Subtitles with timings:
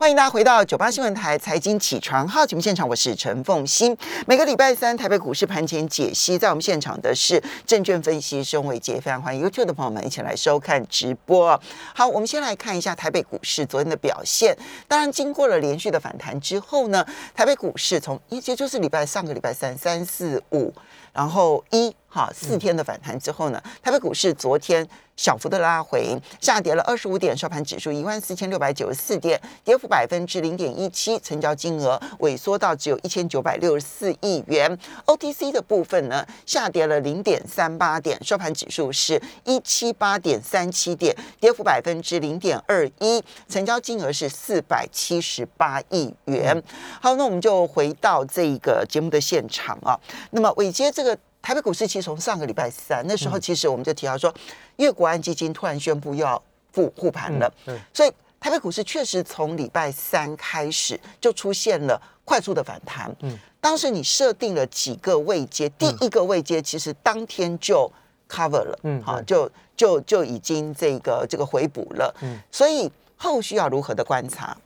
[0.00, 3.94] 欢迎大家回到九八新闻台财经起床号节目现场，我是陈凤欣。
[4.26, 11.60] 每个礼拜三台北股市盘前解析，在我们现场的是证券分析师伟杰，非常欢迎 YouTube 的朋友们一起来收看直播。
[11.94, 14.56] 好，我们先来看一下台北股市昨天的表现。
[14.88, 17.04] 当然，经过了连续的反弹之后呢，
[17.34, 20.72] 台北股市从一接就是礼拜上个礼拜三三四五，
[21.12, 21.94] 然后一。
[22.12, 24.84] 哈，四天的反弹之后呢，台北股市昨天
[25.14, 34.76] 小幅的拉回，下跌了二十五点，收盘指数一万四千六百九十四点，跌幅百分之零点一七，成交金额萎缩到只有一千九百六十四亿元。
[35.06, 46.60] OTC 的部分呢，下跌了零点三八点，收盘指数是一七八点三七点，跌幅百分之零点二一，成交金额是四百七十八亿元。
[47.00, 49.94] 好，那我们就回到这个节目的现场啊，
[50.32, 50.99] 那么尾接这个。
[51.42, 54.32] 台北股市其实从上个礼拜三那时候，其实我们就提到说，
[54.76, 56.40] 因为国安基金突然宣布要
[56.72, 57.52] 复护盘了，
[57.92, 63.14] 所以台北股市确实从礼拜三开始就出现了快速的反弹。
[63.20, 67.90] 嗯，当时你设定了几个位阶，第一个位阶其实当天就
[68.28, 72.14] cover 了，嗯，好，就就就已经这个这个回补了。
[72.22, 74.56] 嗯，所以后续要如何的观察？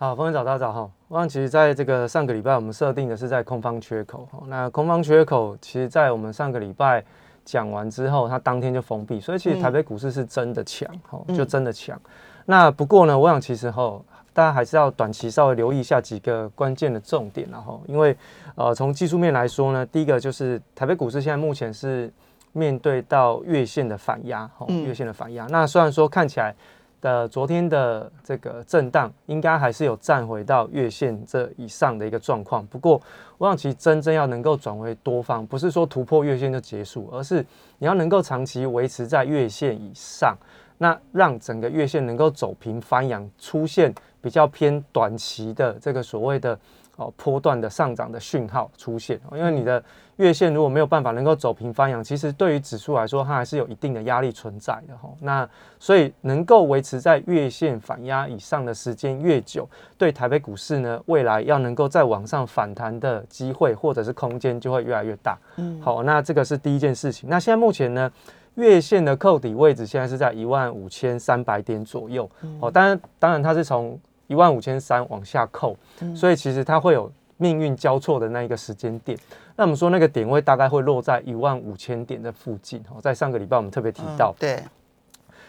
[0.00, 0.90] 好，风云早大早哈。
[1.08, 4.26] 我想，其实在这个上个礼拜，我们设定的是在空方缺口。
[4.46, 7.04] 那空方缺口，其实在我们上个礼拜
[7.44, 12.00] 讲完之后，它当天就封闭，所以其实台北股市是真的强，哈，就真的强。
[12.46, 14.00] 那不过呢，我想其实哈，
[14.32, 18.16] 大家还是要短期稍微留意一下几个关键的重点，然后，因为
[18.54, 22.10] 呃，从技术面来说呢，第一个就是台北股市现在目前是
[22.52, 25.46] 面对到月线的反压，哈，月线的反压。
[25.50, 26.56] 那虽然说看起来。
[27.00, 32.66] 的昨天的这个震荡，应该还是有站回到月线这以上的一个状况。
[32.66, 33.00] 不过，
[33.38, 37.44] 我想其实真正要能够转为多方，不是说突破月线就结束，而是
[37.78, 40.36] 你要能够长期维持在月线以上，
[40.78, 46.58] 那让整个月线能够走平翻阳，出现比较偏短期的这个所谓的。
[46.96, 49.82] 哦，波段的上涨的讯号出现，因为你的
[50.20, 55.08] 月线如果没有办法能够走平翻阳，其实对于指数来说，它还是有一定的压力存在的哈。
[55.20, 55.48] 那
[55.78, 59.66] 所以能够维持在月线反压以上的时间越久，
[59.96, 65.38] 对台北股市呢，未来要能够再往上反弹的机会或者是空间就会越来越大。
[65.56, 67.26] 嗯，好，那这个是第一件事情。
[67.30, 68.12] 那现在目前呢，
[68.56, 72.30] 月线的扣底位置现在是在一万五千三百点左右。
[72.60, 73.98] 哦，当然，当然它是从。
[74.26, 75.76] 一万五千三往下扣，
[76.14, 77.10] 所以其实它会有
[77.40, 79.18] 命运交错的那一个时间点。
[79.56, 82.84] 那我们说那个点位大概会落在一万五千点的附近。
[82.90, 84.34] 哦，在上个礼拜我们特别提到。
[84.38, 84.62] 对。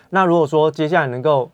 [0.10, 1.52] 那如果说接下来能够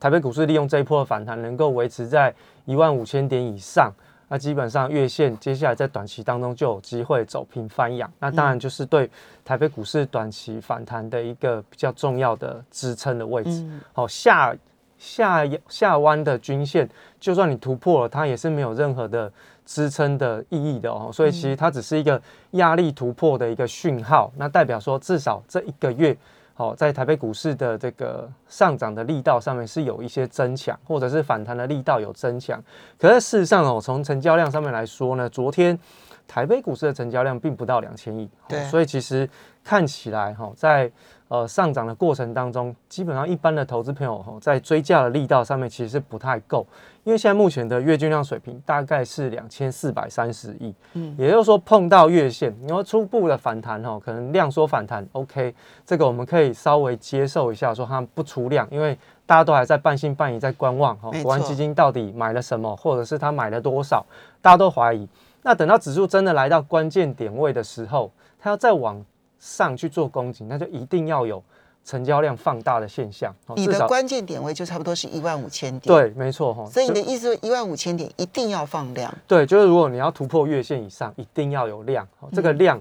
[0.00, 2.34] 台北股市利用这一波的反弹，能够维持在
[2.64, 3.92] 一万五千点以上，
[4.28, 8.10] 那基本上月线接下来在短期当中就有机会走平翻阳。
[8.18, 9.10] 那当然就是对
[9.44, 13.64] 台北股市短期反弹的一个比较重要的支撑的位置。
[13.92, 14.56] 好，下。
[15.00, 16.90] 下下弯的均线，
[17.20, 19.32] 就算你突破了，它也是没有任何的
[19.68, 21.10] 支撑的意义的哦。
[21.12, 22.20] 所以其实它只是一个
[22.52, 26.16] 压力突破的一个讯号，那代表说至少这一个月，
[26.56, 32.58] 哦在台北股市的这个上涨的力道上面是有一些增强，或者是反弹的力道有增强。
[32.98, 35.78] 可是事实上哦，从成交量上面来说呢，昨天
[36.26, 39.28] 台北股市的成交量并不到两千亿，对，所以其实
[39.62, 40.90] 看起来哈，在
[41.28, 46.66] 呃，上涨的过程当中，基本上一般的投资朋友哈，在追价的力道上面其实是不太够，
[47.04, 58.96] 因为现在目前的月均量水平大概是两千四百三十亿，嗯，也就是说碰到月线，你说初步的反弹哈，可能量缩反弹，OK，这个我们可以稍微接受一下，说它不出量，因为
[59.26, 64.02] 大家都还在半信半疑在观望哈，国安基金到底买了什么，或者是他买了多少，
[64.40, 65.06] 大家都怀疑。
[65.42, 69.04] 那等到指数真的来到关键点位的时候，它要再往。
[69.38, 71.42] 上去做攻击，那就一定要有
[71.84, 73.34] 成交量放大的现象。
[73.56, 75.94] 你的关键点位就差不多是一万五千点。
[75.94, 76.66] 对，没错哈。
[76.70, 79.12] 所以你的意思说，一万五千点一定要放量？
[79.26, 82.06] 对，就是如果你要突破月线以上，一定要有量。
[82.32, 82.80] 这个量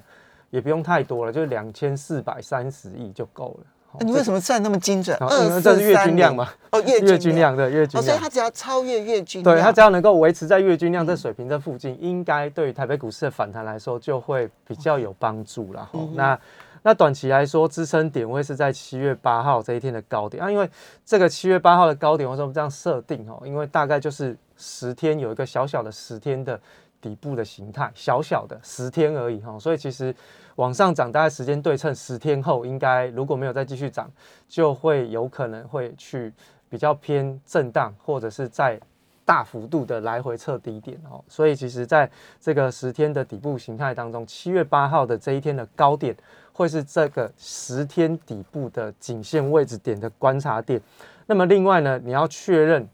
[0.49, 3.65] 也不用太多了，就是两千四百三十亿就够了。
[4.01, 5.17] 你为什么算那么精准？
[5.21, 6.49] 因为这是月均量嘛。
[6.71, 15.89] 哦，月月均量对月均量，所以它只要超越月均量，对它只要能够维持在月均量这水平这附近，应该对于台北股市的反弹来说就会比较有帮助了。
[16.13, 16.37] 那
[16.83, 20.69] 那短期来说，支撑点位是在七月八号这一天的高点啊，因为
[21.05, 23.41] 这个七月八号的高点为什么这样设定哦？
[23.45, 26.59] 因为大概就是十天有一个小小的十天的
[27.01, 30.15] 底部的形态，小小的十天而已哈，所以其实。
[30.57, 34.11] 往上涨大概时间对称十天后，应该如果没有再继续涨，
[34.47, 36.33] 就会有可能会去
[36.67, 38.81] 比较偏震荡，或者是在
[39.23, 41.23] 大幅度的来回测低点哦。
[41.27, 42.09] 所以其实在
[42.41, 46.17] 这个十天的底部形态当中，七月八号的这一天的高点，
[46.51, 50.81] 会是这个十天底部的颈线位置点的观察点。
[51.27, 52.89] 那么另外呢，你要确认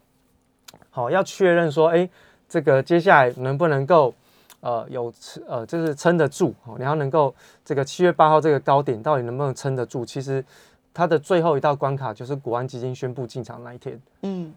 [0.89, 2.09] 好，要确认说，哎，
[2.53, 4.13] 这个接下来能不能够，
[4.59, 5.11] 呃，有
[5.47, 7.33] 呃，就是撑得住，然后能够
[7.65, 10.05] 这个七月八号这个高点到底能不能撑得住？
[10.05, 10.45] 其实
[10.93, 14.53] 它的最后一道关卡就是国安基金宣布进场那一天，嗯。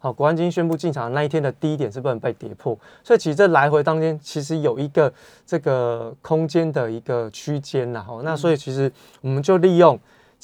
[0.00, 5.12] 好，国安基金宣布进场的那一天的低点是不能被跌破，所以其实这来回当天其实有一个
[5.46, 8.02] 这个空间的一个区间呐。
[8.04, 8.90] 好，那所以其实
[9.20, 9.96] 我们就利用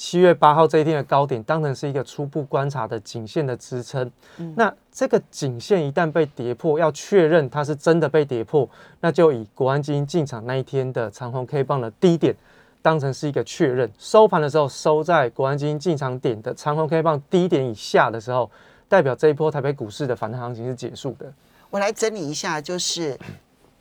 [0.03, 4.11] 七月八号这一天的高点当成是一个初步观察的颈线的支撑。
[4.57, 8.69] 那这个颈线一旦被跌破，要确认它是真的被跌破，
[8.99, 12.35] 那就以国安基金进场那一天的长虹 K 棒的低点
[12.81, 13.89] 当成是一个确认。
[13.97, 18.51] 收盘的时候收在国安基金进场点的长虹 K 棒低点以下的时候。
[18.89, 21.31] 代表这一波台北股市的反弹行情是结束的。
[21.71, 23.17] 我来整理一下，就是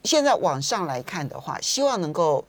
[0.05, 2.43] 现在往上来看的话，希望能够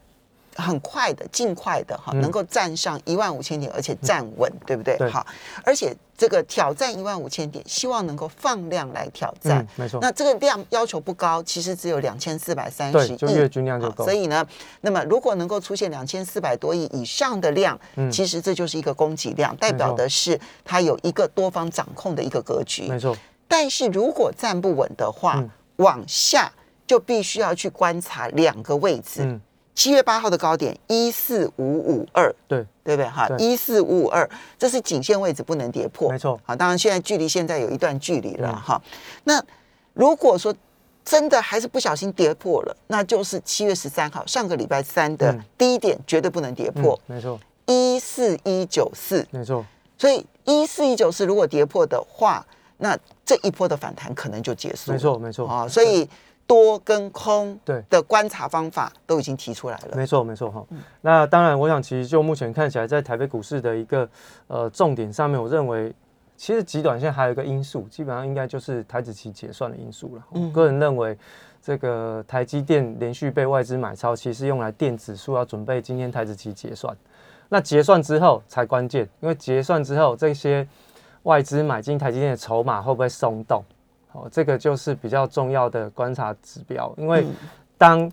[0.55, 4.97] 很快的、尽快的哈，能够站上一万五千点，而且站稳，对不对？
[5.09, 5.25] 好，
[5.63, 9.65] 而且这个挑战一万五千点，希望能够放量来挑战。
[9.75, 9.99] 没错。
[10.01, 14.03] 那这个量要求不高，其实只有两千四百三十亿，就月均量就够。
[14.05, 14.45] 所以呢，
[14.81, 17.79] 那么如果能够出现两千四百多亿以上的量，
[18.11, 22.87] 其实这就是一个供给量，代表的是它有一个多方掌控的一个格局。
[22.87, 23.15] 没错。
[23.47, 25.43] 但是如果站不稳的话，
[25.77, 26.51] 往下
[26.85, 29.39] 就必须要去观察两个位置。
[29.75, 33.09] 七月八号的高点一四五五二，对对不对？
[33.09, 36.11] 哈，一四五五二，这是颈线位置，不能跌破。
[36.11, 36.39] 没错。
[36.43, 38.79] 好，当然现在距离现在有一段距离了哈。
[39.23, 39.43] 那
[39.93, 40.53] 如果说
[41.03, 46.99] 真的还是不小心跌破了，那就是七月十三号上个礼拜三的低点，绝对不能跌破。
[47.07, 47.39] 没错。
[47.65, 49.65] 一四一九四，没错。
[49.97, 52.45] 所以一四一九四如果跌破的话，
[52.77, 54.91] 那这一波的反弹可能就结束。
[54.91, 55.47] 没错，没错。
[55.47, 56.07] 啊，所以。
[56.45, 60.65] 多跟空对的观察方法都已经提出来了，没错没错哈。
[61.01, 64.07] 那当然，我想其实就目前看起来，在台北股市的一个
[64.47, 65.93] 呃重点上面，我认为
[66.35, 70.23] 其实极短线还有一个因素，基本上应该就是台子期结算的因素了。
[70.31, 71.17] 我个人认为，
[71.61, 76.95] 这个台积电连续被外资买超，其实用来垫指数，要准备今天台子期结算。
[77.49, 80.67] 那结算之后才关键，因为结算之后这些
[81.23, 83.63] 外资买进台积电的筹码会不会松动？
[84.13, 87.25] 哦，这个就是比较重要的观察指标，因为
[87.77, 88.09] 当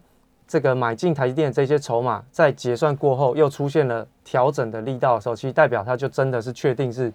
[0.49, 7.12] 这个买进台积电这些筹码在结算过后又出现了调整的力道的时候，其实代表它就真的是确定是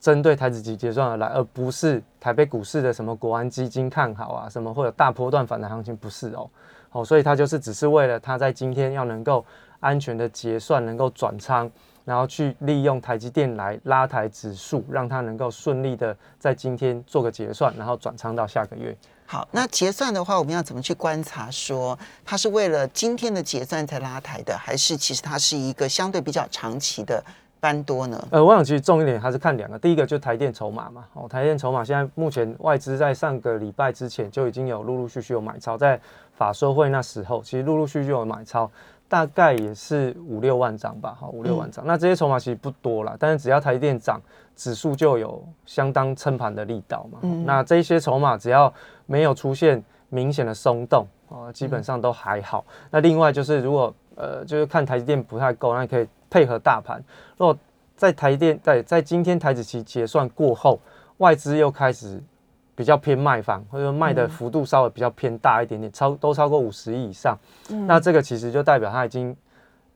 [0.00, 6.48] 针对台子级结算而来，而不是台北股市的什么国安基金看好啊，什么会有大波段反弹行情，不是哦。
[6.88, 9.44] 好，所以它就是只是为了它在今天要能够
[9.80, 11.70] 安全的结算，能够转仓。
[12.04, 18.96] 然后去利用台积电来拉抬指数，让它能够顺利的在今天做个结算，然后转仓到下个月。
[19.24, 21.50] 好，那结算的话，我们要怎么去观察？
[21.50, 27.24] 说它是为了今天的结算才拉抬的，还是其实它是一个相对比较长期的
[27.60, 28.28] 翻多呢？
[28.30, 31.06] 呃，我想其实重一点还是看两个，第一个就台电筹码嘛。
[31.14, 35.98] 哦，台电筹码现在目前外资在上个礼拜之前就已经有陆陆续续有买超，在
[36.34, 38.70] 法说会那时候，其实陆陆续续有买超。
[39.12, 41.86] 大概也是五六万张吧，哈，五六万张。
[41.86, 44.18] 那这些筹码其实不多了，但是只要台积电涨，
[44.56, 47.18] 指数就有相当撑盘的力道嘛。
[47.44, 48.72] 那这些筹码只要
[49.04, 52.64] 没有出现明显的松动，啊，基本上都还好。
[52.90, 56.98] 那另外就是如果呃，就是看台积电不太够，那可以配合大盘。
[57.36, 57.54] 如果
[57.94, 60.80] 在台电在在今天台子期结算过后，
[61.18, 62.18] 外资又开始。
[62.74, 67.36] 比较偏卖方，或者说卖的幅度稍微比较偏大一点点，超都超过五十亿以上，
[67.86, 69.36] 那这个其实就代表它已经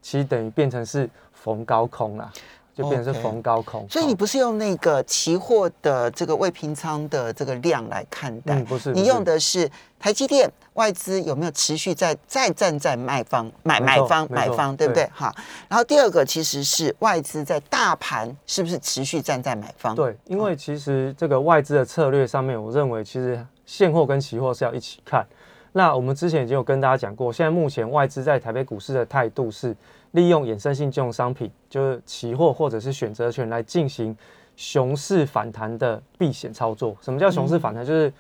[0.02, 2.30] 其实等于变成是逢高空了。
[2.76, 9.66] 就变成是逢高空，所以你不是用那个期货的这个未平仓的这个量来看待，不是，你用的是
[9.98, 15.08] 台积电外资有没有持续在再站在卖方买买方买方，对不对？
[15.14, 15.34] 哈，
[15.68, 19.94] 然后第二个其实是外资在大盘是不是持续站在买方？
[19.94, 25.26] 对，因为其实这个外资的策略上面，我认为其实现货跟期货是要一起看。
[25.72, 29.74] 那我们之前已经有跟大家讲过，现在目前外资在台北股市的态度是。
[30.16, 34.16] 利用衍生性金融商品，就是期货或者是选择权来进行
[34.56, 36.96] 熊市反弹的避险操作。
[37.02, 37.84] 什么叫熊市反弹？
[37.84, 38.10] 就是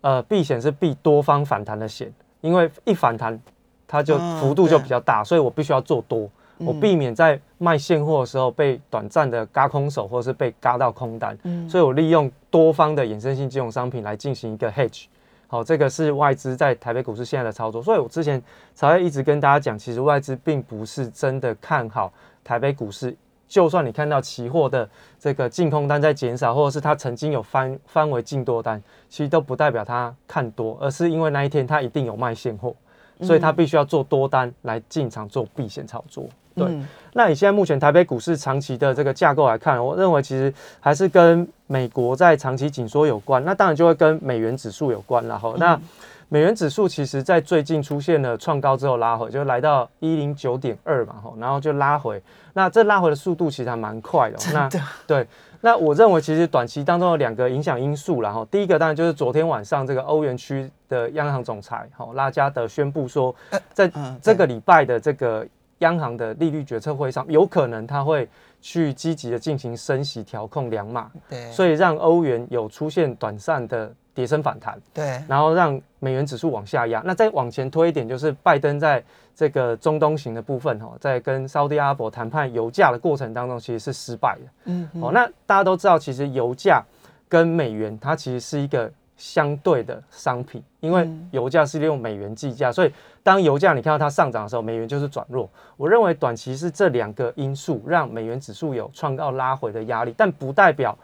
[0.00, 3.38] 呃，避险是避多方反弹的险，因为一反弹
[3.86, 11.36] 它就幅度就比较大，所以我必须要做多，我避免在卖现货的时候被短暂的嘎空手，或者是被嘎到空单。
[11.68, 15.04] 所以我利用多方的衍生性金融商品来进行一个 hedge。
[15.50, 18.40] 好，这个是外资在台北股市现在的操作，所以我之前
[18.74, 22.12] 才会一直跟大家讲，其实外资并不是真的看好
[22.44, 23.16] 台北股市。
[23.48, 24.86] 就算你看到期货的
[25.18, 28.78] 这个净空单在减少，或者是它曾经有翻翻为净多单，
[29.08, 32.76] 其实都不代表它看多，而是因为那一天它一定有卖现货，
[33.22, 36.28] 所以它必须要做多单来进场做避险操作。
[36.58, 36.68] 对，
[37.12, 45.54] 那以现在目前台北股市长期的这个架构来看，我认为其实还是跟美国在长期紧缩有关，那当然就会跟美元指数有关了哈。
[45.58, 45.80] 那
[46.28, 52.20] 美元指数其实在最近出现了创高之后拉回，就来到一零九点二嘛，哈，然后就拉回。
[52.52, 54.36] 那这拉回的速度其实还蛮快的。
[54.52, 54.68] 那
[55.06, 55.26] 对，
[55.62, 63.34] 那我认为其实短期当中有两个影响因素，然后第一个当然就是昨天晚上这个欧元区的央行总裁哈拉加德宣布说，
[63.72, 65.46] 在这个礼拜的这个
[65.78, 68.28] 央行的利率决策会上，有可能它会
[68.60, 73.92] 去积极的进行升息调控两码，对，所以让欧元有出现短暂的。
[74.14, 77.00] 跌升反弹，对，然后让美元指数往下压。
[77.06, 79.00] 那再往前推一点，就是拜登在
[79.32, 84.50] 这个中东型的部分，哈，在跟沙特阿拉伯谈判油价的过程当中，其实是失败的。
[84.64, 86.82] 嗯，哦，那大家都知道，其实油价
[87.28, 95.46] 跟美元它其实是一个相对的商品，因为油价是利用美元计价，所以当油价你看到它上涨的时候，美元就是转弱。
[95.76, 100.96] 我认为短期是这两个因素让美元指数有创造拉回的压力，但不代表。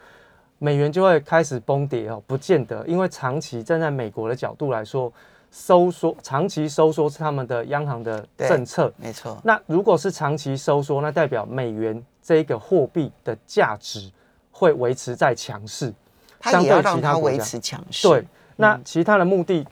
[0.57, 5.11] 美元就会开始崩跌哦，不见得，因为长期站在美国的角度来说，
[5.51, 9.37] 收缩长期收缩是他们的央行的政策，没错。
[9.43, 14.09] 那如果是长期收缩，那代表美元这个货币的价值
[14.49, 15.93] 会维持在强势，
[16.51, 18.07] 相对其他维持强势。
[18.07, 18.25] 对，
[18.55, 19.65] 那其他的目的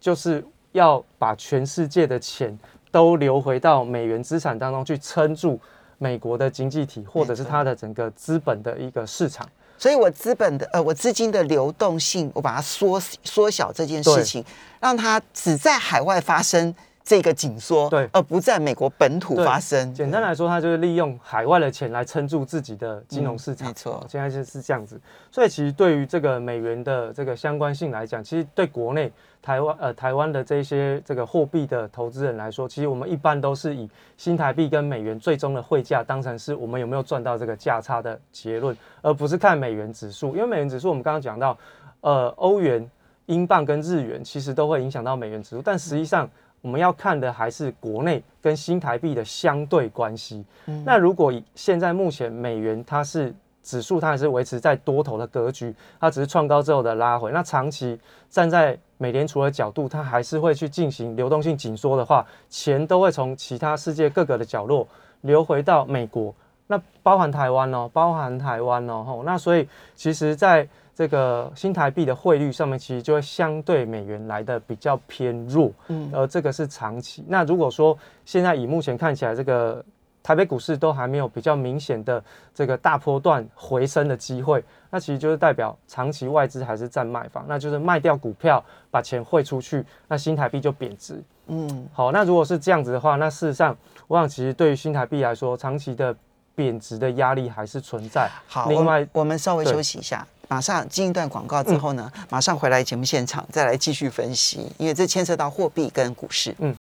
[0.00, 2.58] 就是要把全世界的钱
[2.90, 5.60] 都流回到美元资产当中去撑住
[5.98, 9.48] 美国的经济体，或者是它的整个资本的一个市场。
[9.76, 14.42] 所以，我资本的呃，我资金的流动性，我把它缩缩小这件事情，
[14.80, 16.72] 让它只在海外发生
[17.04, 19.92] 这个紧缩，对，而不在美国本土发生。
[19.92, 23.68] 简单来说，它就是利用海外的钱来撑住自己的金融市场。
[23.68, 24.98] 没错，现在就是这样子。
[25.30, 29.12] 所以，其实对于这个美元的这个相关性来讲，其实对国内。
[29.42, 40.34] 台湾呃，台湾的这些这个货币的投资人来说，其实我们一般都是以新台币跟美元最终的汇价当成是我们有没有赚到这个价差的结论，而不是看美元指数。
[40.34, 41.58] 因为美元指数我们刚刚讲到，
[42.00, 42.90] 呃，欧元、
[43.26, 46.26] 英镑跟日元其实都会影响到美元指数，但实际上
[46.64, 50.42] 我们要看的还是国内跟新台币的相对关系。
[50.82, 57.30] 那如果现在目前美元它是指数它还是维持在多头的格局，它只是创高之后的拉回。
[57.32, 64.88] 那长期站在美联储的角度，它还是会去进行流动性紧缩的话，钱都会从其他世界各个的角落
[65.20, 66.34] 流回到美国，
[66.68, 69.22] 那包含台湾哦，包含台湾哦，吼。
[69.22, 77.24] 那所以其实在这个新台币的汇率上面，其实就会相对美元来的比较偏弱，嗯，而这个是长期。
[77.28, 79.84] 那如果说现在以目前看起来这个。
[80.26, 82.24] 台北股市都还没有比较明显的
[82.54, 91.22] 这个大波段回升的机会，那其实就是代表长期外资还是占卖方，那就是卖掉股票把钱汇出去，那新台币就贬值。
[91.48, 96.16] 嗯，好，那如果是这样子的话，那事实上我想其实对于新台币来说，长期的
[96.54, 98.30] 贬值的压力还是存在。
[98.48, 106.54] 好，另外我们稍微休息一下，马上进一段广告之后呢，马上回来节目现场再来继续分析，因为这牵涉到货币跟股市。
[106.58, 106.74] 嗯。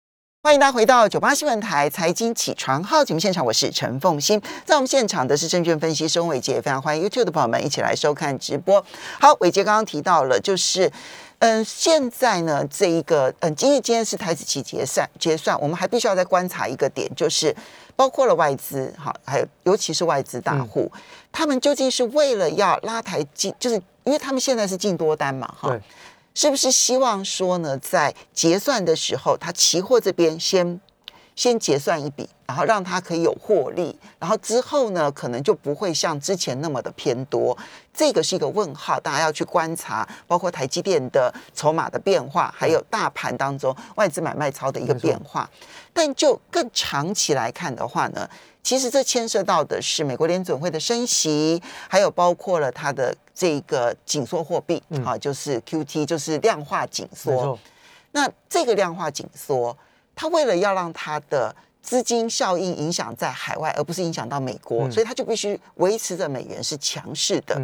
[0.43, 8.83] 欢迎大家回到九八新闻台财经起床号节目现场，我是陈凤欣，在我们现场的是证券分析师翁伟杰，非常欢迎 YouTube 的朋友们一起来收看直播。
[9.19, 10.91] 好，伟杰刚刚提到了，就是
[11.41, 17.55] 嗯，现在呢，这一个嗯，今天今天是台子期结算结算，我们还必须要再观察一个点，就是
[17.95, 20.91] 包括了外资，哈，还有尤其是外资大户，
[21.31, 25.75] 他们究竟是为了要拉抬进，就是因为他们现在是进多单嘛，哈。
[26.33, 30.79] 是不是希望说呢，在结算的时候，他期货这边先
[31.35, 37.57] 先结算一笔，然后让它可以有获利，然后之后呢，可能就不会像之前那么的偏多。
[37.93, 45.49] 这个是一个问号，大家要去观察，包括台积电的筹码的变化，还有大盘当中外资买卖超的一个变化。
[45.93, 48.29] 但就更长期来看的话呢？
[48.63, 57.57] 其实这牵涉到的是美国联准会的升息，还有包括了它的这个紧缩货币，啊，就是 Q T，就是量化紧缩。
[58.11, 59.75] 那这个量化紧缩，
[60.15, 67.61] 它为了要让他的资金效应影响在海外，而不是影响到美国，所以他就必须维持着美元是强势的。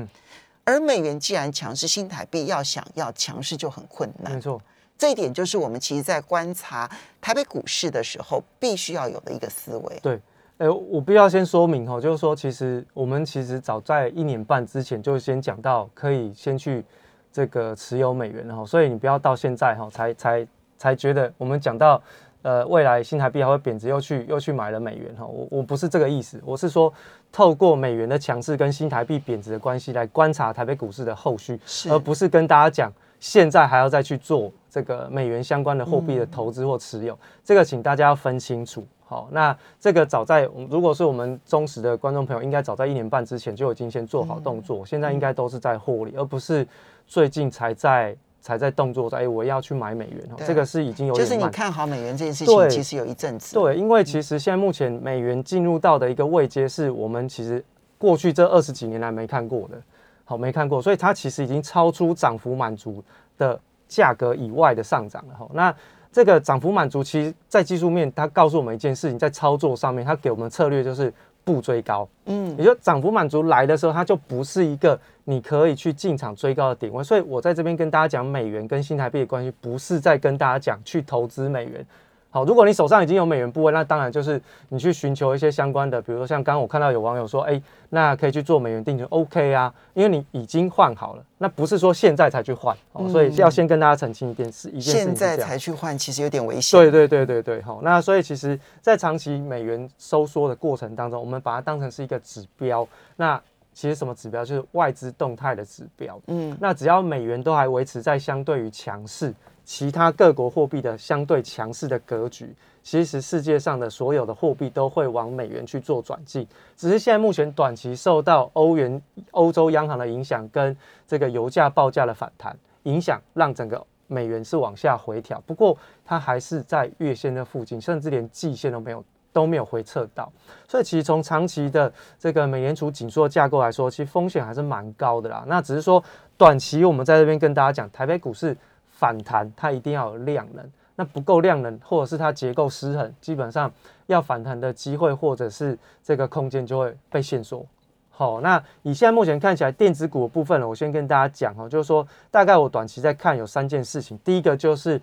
[0.63, 4.34] 而美元既然强势，新台币要想要强势就很困难。
[4.34, 4.62] 没错，
[4.98, 6.89] 这一点就是我们其实在观察
[7.22, 10.00] 台北股市的时候，必须要有的一个思维。
[10.01, 10.20] 对。
[10.58, 16.84] 哎，我必要先说明哈，就是说，其实我们其实早在一年半之前就先讲到，可以先去
[17.32, 22.01] 这个持有美元哈，所以你不要到现在哈才才才觉得我们讲到
[22.48, 26.92] 呃未来新台币还会贬值，又去又去买了美元哈，我我不是这个意思，我是说
[27.30, 31.60] 透过美元的强势跟新台币贬值的关系来观察台北股市的后续，
[31.92, 32.89] 而不是跟大家讲
[33.20, 38.88] 现在还要再去做这个美元相关的货币的投资或持有，这个请大家要分清楚。
[39.06, 46.66] 好，那这个早在如果是我们忠实的观众朋友，应该早在一年半之前就已经先做好动作，现在应该都是在获利，而不是
[47.06, 53.53] 最近才在才在动作在哎我要去买美元哦，这个是已经有就是你看好美元这件事情，其实有一阵子。
[53.53, 57.63] 对，因为其实现在目前美元进入到的一个位阶是我们其实
[57.98, 59.82] 过去这二十几年来没看过的，
[60.25, 63.03] 好没看过，所以它其实已经超出涨幅满足
[63.38, 63.60] 的。
[63.89, 65.74] 价格以外的上涨了哈，那
[66.12, 71.10] 这个涨幅满足，其实在技术面，它告诉我们一件事情，在操作上面，它给我们策略就是
[71.48, 81.86] 不追高，嗯，也就涨幅满足来的时候，它就不是一个你可以去进场追高的点位，所以我在这边跟大家讲美元跟新台币的关系，不是在跟大家讲去投资美元。
[82.29, 92.75] 好，如果你手上已经有美元部位，那当然就是你去寻求一些相关的，比如说像刚刚我看到有网友说，哎，那可以去做美元定存，OK 啊，因为你已经换好了，那不是说现在才去换，
[93.10, 96.79] 所以要先跟大家澄清一件事，一件事现在才去换其实有点危险。
[96.79, 103.41] 对对对对对，好，那所以其实，在长期美元收缩的过程当中，我们把它当成是一个指标，那
[103.74, 104.43] 其实什么指标？
[104.43, 106.19] 就是外资动态的指标。
[106.27, 109.34] 嗯，那只要美元都还维持在相对于强势。
[109.67, 116.47] 其他各国货币的相对强势的格局，其实世界上的所有的货币都会往美元去做转进，
[116.77, 119.00] 只是现在目前短期受到欧元、
[119.31, 125.43] 欧洲央行的影响，跟这个油价报价的反弹影响，让整个美元是往下回调。
[125.45, 130.31] 不过它还是在月线的附近，甚至连季线都没有都没有回撤到。
[130.65, 135.43] 所以其实从长期的这个美联储紧缩架构来说，其实风险还是蛮高的啦。
[135.45, 136.01] 那只是说
[136.38, 138.55] 短期我们在这边跟大家讲，台北股市。
[138.98, 143.72] 反弹它一定要有量能，那不够量能，或者是它结构失衡，基本上
[144.08, 147.63] 要反弹的机会或者是这个空间就会被限缩。
[148.10, 155.00] 好，那以现在目前看起来电子股的部分呢，我先跟大家讲哈，就是说大概我短期在看有三件事情，第一个就是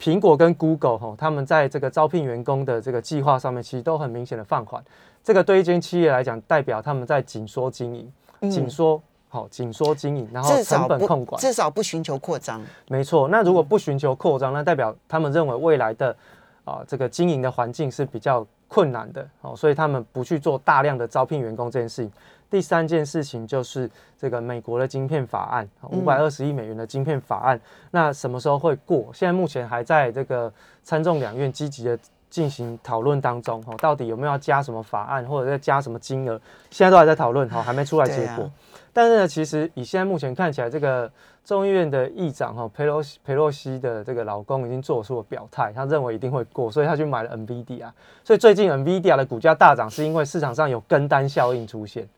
[0.00, 4.82] 苹果跟 Google 哈，他们在这个招聘员工的这个计划上面，其实都很明显的放缓，
[5.22, 9.02] 这个对一间企业来讲，代表他们在紧缩经营，紧缩。
[9.34, 12.62] 好，紧缩经营，然后成本控管，至少不寻求扩张。
[12.86, 16.16] 没错，那如果不寻求扩张，那代表他们认为未来的
[16.64, 22.12] 啊这个经营的环境是比较困难的，哦，所以他们不去做大量的招聘员工这件事情。
[22.48, 29.10] 第三件事情就是这个美国的晶片法案，五百二十亿美元的晶片法案，那什么时候会过？
[29.12, 30.52] 现在目前还在这个
[30.84, 31.98] 参众两院积极的
[32.34, 36.40] 进行讨论当中，哦，到底有没有要加什么法案，或者再加什么金额？
[36.68, 38.50] 现在都还在讨论，哈，还没出来结果。
[38.92, 41.08] 但是呢，其实以现在目前看起来，这个
[41.44, 47.86] 众议院的议长哈佩洛西佩洛西的这个老公已经做出了表态，他认为一定会过，所以他去买了 NVIDIA。
[48.24, 52.08] 所以最近 NVIDIA 的股价大涨，是因为市场上有跟单效应出现。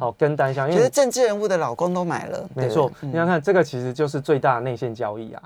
[0.00, 2.48] 好，跟单效应，其实政治人物的老公都买了。
[2.54, 5.42] 没错，你看看这个其实就是最大的内线交易啊，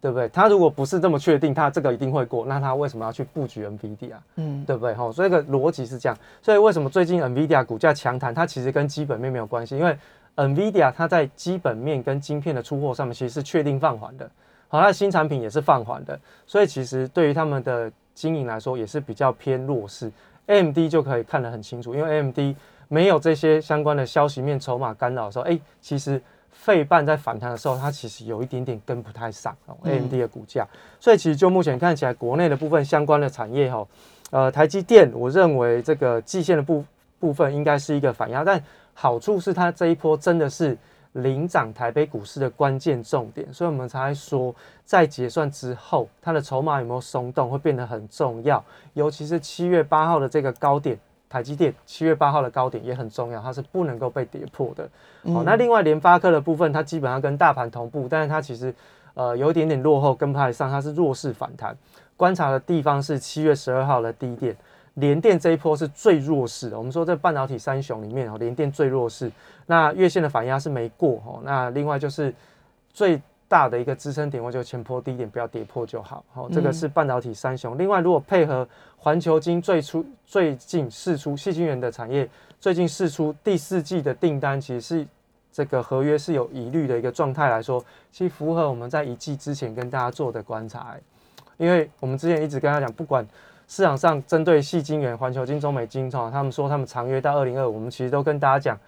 [0.00, 0.28] 对不对？
[0.28, 4.12] 他如果不是这么确定，他这个一定会过，那他为什么要去布局 NVIDIA？
[4.36, 4.94] 嗯，对不对？
[4.94, 6.16] 哈，所以个逻辑是这样。
[6.42, 8.34] 所以为什么最近 NVIDIA 股价强弹？
[8.34, 9.96] 它其实跟基本面没有关系，因为
[10.36, 14.30] NVIDIA 它在基本面跟晶片的出货上面其实是确定放缓的，
[14.68, 20.12] 好，它的新产品也是放缓的，所以其实对于他们的经营来说也是比较偏弱势。
[20.46, 22.38] AMD 就可以看得很清楚，因为 AMD
[22.86, 26.22] 没有这些相关的消息面筹码干扰的时候，哎，其实
[26.58, 30.66] 费半在反弹的时候，它其实有一点点跟不太上 AMD 的股价，
[30.98, 33.86] 所以其实就目前看起来，国内的部分相关的产业哈，
[34.30, 36.84] 呃，台积电，我认为这个季线的部
[37.20, 38.60] 部分应该是一个反压，但
[38.94, 40.76] 好处是它这一波真的是
[41.12, 48.62] 领涨台北股市的关键重点，所以我们才说在结算之后，它的筹码有没有松动会变得很重要，
[48.94, 54.88] 尤其是七月八号的这个高点，台积电七月八号的高点也很重要，它是不能够被跌破的。
[55.32, 58.74] 好，那另外联发科的部分，它基本上跟大盘同步，但是它其实
[59.14, 61.76] 呃有一点点落后，跟不太上，它是弱势反弹。
[62.16, 64.56] 观察的地方是七月十二号的低点。
[64.94, 69.30] 联电这一波是最弱势的，我们说在半导体三雄里面哦，联电最弱势。
[69.66, 71.40] 那月线的反压是没过哦。
[71.44, 72.34] 那另外就是
[72.94, 76.24] 最大的一个支撑点位就前坡低点不要跌破就好。
[76.32, 77.78] 好，这个是半导体三雄。
[77.78, 82.28] 另外，如果配合环球金最初最近试出细晶元的产业，
[82.60, 85.06] 最近试出第四季的订单，其实是
[85.52, 90.96] 这个合约是有疑虑的一个状态来说，其实符合我们在一季之前跟大家做的观察。
[91.56, 93.26] 因为我们之前一直跟他讲，不管
[93.68, 98.78] 市场上针对细晶圆、环球金、中美金哈，他们说他们长约到二零二五，我们其实都跟大家讲，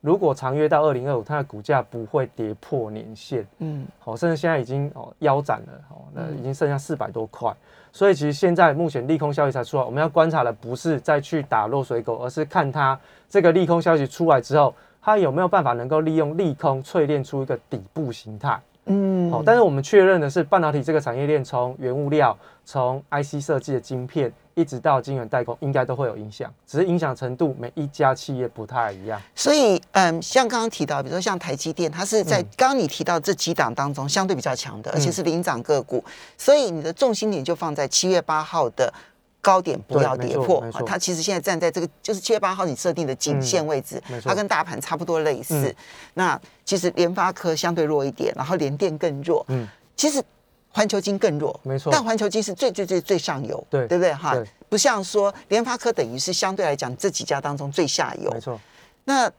[0.00, 7.52] 如果长约到二零二五，它的股价不会跌破年线，嗯，好，甚至现在已经哦腰斩了，哦，那已经剩下四百多块，
[7.92, 18.60] 所以其实现在目前利空消息才出来，我们要观察的不是再去打落水狗，而是看它这个利空消息出来之后，它有没有办法能够利用利空淬炼出一个底部形态。
[18.90, 22.34] 嗯，好，但是我们确认的是，半导体这个产业链从原物料、
[22.64, 29.20] 从 IC 设计的晶片，一直到晶圆代工，应该都会有影响，只是影响程度每一家企业不太一样。
[29.34, 36.04] 所以，嗯，像刚刚提到，比如说像台积电，它是在嗯刚刚你提到这几档当中相对比较强的，而且嗯是领涨个股，
[36.36, 38.92] 所以你的重心点就放在七月八号的。
[39.40, 45.68] 高点不要跌破它其实现在站在这个就是七月八号你设定的颈线位置，它跟大盘差不多类似。
[45.68, 45.74] 嗯
[46.14, 49.66] 那其实联发科相对弱一点，然后联电更弱，嗯，
[49.96, 50.20] 其实
[50.78, 51.90] 环球金更弱，没错。
[51.92, 54.14] 但环球金是最最最最上游，对对不对？
[54.14, 54.36] 哈？
[54.68, 58.30] 不像说联发科等于是相对来讲这几家当中最下游。
[58.30, 58.60] 没，错，
[59.04, 59.30] 那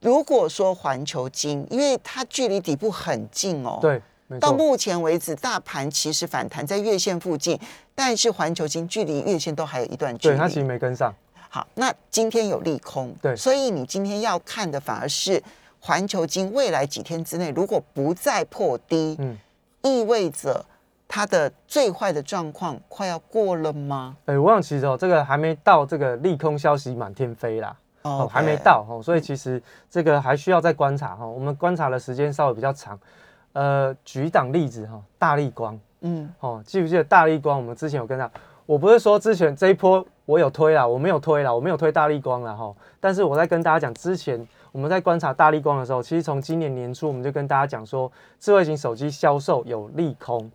[0.00, 4.02] 如果说环球金，因为它距离底部很近哦，，对，
[4.40, 7.56] 到目前为止，大盘其实反弹在月线附近，
[7.94, 10.34] 但是环球金距离月线都还有一段距离。
[10.34, 11.14] 对它其实没跟上。
[11.48, 13.36] 好，那今天有利空，对。
[13.36, 15.42] 所以你今天要看的反而是
[15.80, 19.38] 环球金未来几天之内如果不再破低，嗯，
[19.82, 20.64] 意味着
[21.08, 24.14] 它的最坏的状况快要过了吗？
[24.26, 27.74] 哎、我想其实哦，这个还没到这个利空消息满天飞啦。
[28.02, 31.30] 哦，还没到哦，所以其实这个还需要再观察哈、哦。
[31.32, 32.98] 我们观察的时间稍微比较长。
[33.54, 37.56] 呃，举一档例子哈、大力光嗯，哦，记不记得大力光？
[37.58, 38.30] 我们之前有跟他，
[38.66, 42.72] 我不是说之前这一波我有推啦，我没有推啦，我没有推大力光啦哈。
[43.00, 50.48] 但是我在跟大家讲，之前我们在观察大力光的时候，其实从今年年初我们就跟大家讲说，智慧型手机销售有利空。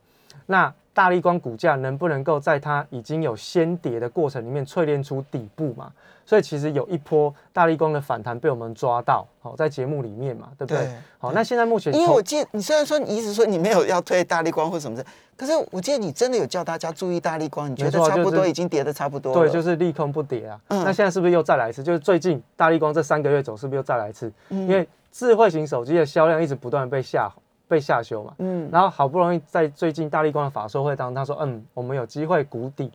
[0.46, 5.92] 那大力光股价能不能够在它已经有先跌的过程里面淬炼出底部嘛？
[6.26, 10.84] 所以其实有一波大力光的反弹被我们抓到，好、在节目里面嘛，对不对？
[10.86, 19.42] 对好，那现在目前因为我记得你虽然说你一直说你没有要推大力光或什么的，可是我记得你真的有叫大家注意大力光，你觉得差不多已经跌的差不多了。
[19.42, 20.58] 对，就是利空不跌啊。
[20.70, 21.84] 嗯那现在是不是又再来一次？
[21.84, 24.32] 就是最近大力光这三个月走，是不是又再来一次？
[24.50, 27.30] 嗯因为智慧型手机的销量一直不断被下
[27.68, 32.92] 被下修嘛，嗯然后好不容易在最近大力光的法说会当中，他说，嗯，我们有机会谷底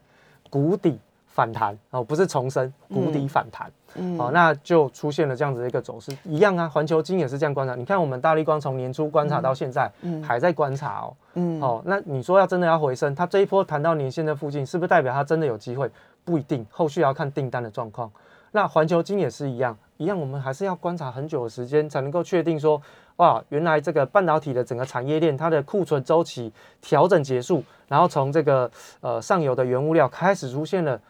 [0.51, 3.71] 谷底反弹哦，不是重生，谷底反弹。
[3.95, 6.69] 嗯好、那就出现了这样子的一个走势，一样啊。
[6.69, 11.17] 环球金也是这样观察，你看我们大力光从年初观察到现在，嗯还在观察哦。
[11.35, 15.91] 嗯哦，那你说要真的要回升，它这一波弹到年线的附近，是不是代表它真的有机会？
[16.23, 18.11] 不一定，后续要看订单的状况。
[18.53, 22.81] 那环球金也是一样，一样，我们还是要观察很久的时间，才能够确定说，
[23.19, 31.01] 哇，原来这个半导体的整个产业链，它的库存周期调整结束，然后从这个呃上游的原物料开始出现了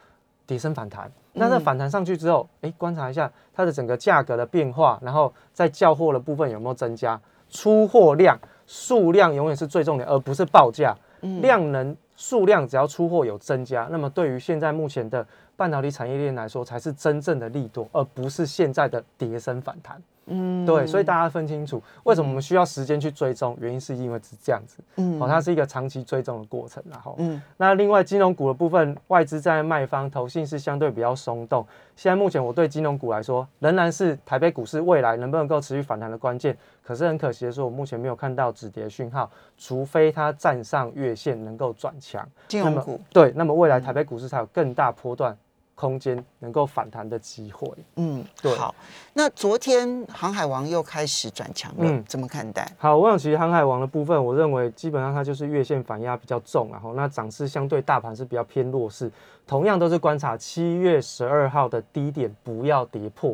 [0.45, 1.11] 跌升反弹。
[1.33, 7.19] 那这反弹上去之后，诶，观察一下它的整个价格的变化，然后在交货的部分有没有增加，
[7.49, 10.95] 出货量、数量永远是最重点，而不是报价。
[11.41, 20.01] 量能、数量只要出货有增加，那么对于现在目前的半导体产业链来说，才是真正的利多，而不是现在的跌升反弹。
[20.29, 23.57] 嗯对，所以大家分清楚，为什么我们需要时间去追踪？
[23.59, 27.15] 原因是因为是这样子，嗯哦，它是一个长期追踪的过程，然后。
[27.17, 31.65] 嗯那另外金融股的部分，外资在卖方，投信是相对比较松动。
[31.95, 36.57] 现在目前我对金融股来说，仍然是台北股市未来能不能够持续反弹的关键。
[36.81, 42.27] 可是很可惜的是，我目前没有看到止跌讯号，除非它站上月线能够转强。
[42.47, 45.37] 金融股，对，那么未来台北股市才有更大波段
[45.79, 47.65] 空间能够反弹的机会。
[47.95, 48.75] 嗯，对好。
[49.13, 52.69] 那昨天航海王又开始转强了，嗯怎么看待？
[52.77, 59.09] 好，我想其实航海王的部分，我认为基本上它就是月线反压比较重，然后那涨势相对大盘是比较偏弱势。
[59.47, 63.33] 同样都是观察七月十二号的低点不要跌破。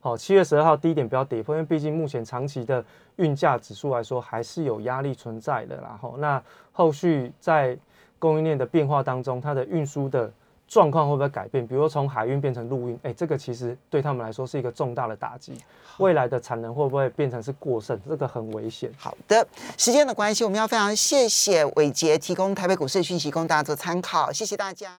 [0.00, 2.82] 好，七月十二号低点不要跌破，因为毕竟目前长期的
[3.16, 5.76] 运价指数来说还是有压力存在的。
[5.76, 7.76] 然后那后续在
[8.18, 10.32] 供应链的变化当中，它的运输的
[10.72, 11.66] 状况会不会改变？
[11.66, 15.52] 比如说从海运变成陆运，哎，这个其实对他们来说是一个重大的打击。
[15.98, 18.00] 未来的产能会不会变成是过剩？
[18.08, 18.90] 这个很危险。
[18.96, 24.90] 好的，时间的关系，我们要非常谢谢伟杰提供台北股市讯息供大家做参考，谢谢大家。